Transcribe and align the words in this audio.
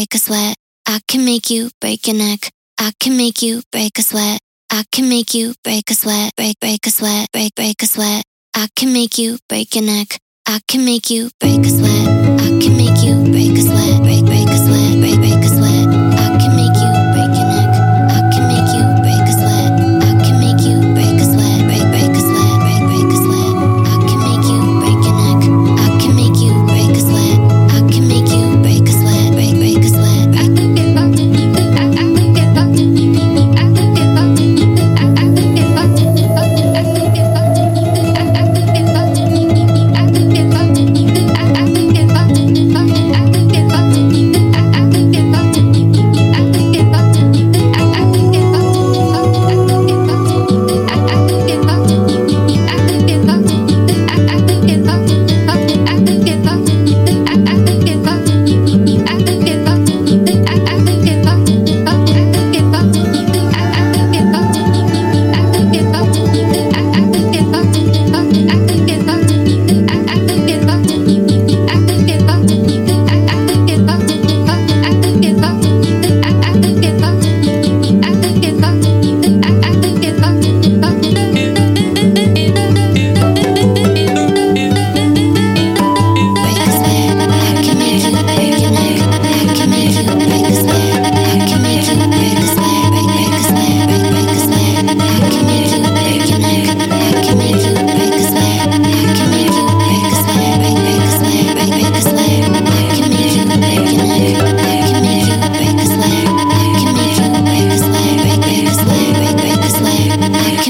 break 0.00 0.14
a 0.14 0.18
sweat. 0.18 0.56
I 0.86 1.00
can 1.06 1.26
make 1.26 1.50
you 1.50 1.68
break 1.78 2.06
your 2.06 2.16
neck. 2.16 2.50
I 2.78 2.92
can 2.98 3.18
make 3.18 3.42
you 3.42 3.60
break 3.70 3.98
a 3.98 4.02
sweat. 4.02 4.40
I 4.70 4.82
can 4.90 5.10
make 5.10 5.34
you 5.34 5.52
break 5.62 5.90
a 5.90 5.94
sweat. 5.94 6.32
Break, 6.36 6.58
break 6.58 6.86
a 6.86 6.90
sweat. 6.90 7.28
Break, 7.32 7.54
break 7.54 7.82
a 7.82 7.86
sweat. 7.86 8.24
I 8.54 8.68
can 8.74 8.94
make 8.94 9.18
you 9.18 9.36
break 9.46 9.74
your 9.74 9.84
neck. 9.84 10.18
I 10.46 10.60
can 10.66 10.86
make 10.86 11.10
you 11.10 11.28
break 11.38 11.66
a 11.66 11.68
sweat. 11.68 12.19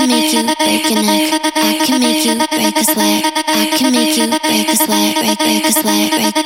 can 0.01 0.09
make 0.09 0.33
you 0.33 0.43
break 0.43 0.91
a 0.91 1.03
neck. 1.03 1.55
I 1.57 1.85
can 1.85 2.01
make 2.01 2.25
you 2.25 2.35
break 2.35 2.77
a 2.77 2.85
sweat. 2.85 3.25
I 3.49 3.77
can 3.77 3.93
make 3.93 4.17
you 4.17 4.27
break 4.29 4.69
a 4.69 4.77
sweat, 4.77 5.15
break, 5.17 5.39
break 5.39 5.65
a 5.67 5.73
sweat, 5.73 6.11
break. 6.11 6.41